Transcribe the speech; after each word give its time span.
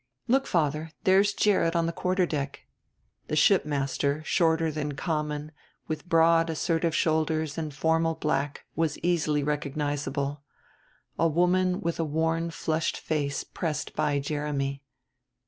"Look, 0.27 0.47
father, 0.47 0.89
there's 1.03 1.31
Gerrit 1.31 1.75
on 1.75 1.85
the 1.85 1.91
quarter 1.91 2.25
deck." 2.25 2.65
The 3.27 3.35
shipmaster, 3.35 4.23
shorter 4.25 4.71
than 4.71 4.93
common, 4.93 5.51
with 5.87 6.09
broad 6.09 6.49
assertive 6.49 6.95
shoulders 6.95 7.55
in 7.55 7.69
formal 7.69 8.15
black, 8.15 8.65
was 8.75 8.97
easily 9.03 9.43
recognizable. 9.43 10.41
A 11.19 11.27
woman 11.27 11.81
with 11.81 11.99
a 11.99 12.03
worn 12.03 12.49
flushed 12.49 12.97
face 12.97 13.43
pressed 13.43 13.93
by 13.95 14.17
Jeremy. 14.17 14.81